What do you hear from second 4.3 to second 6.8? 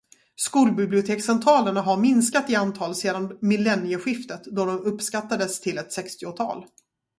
då de uppskattades till ett sextiotal.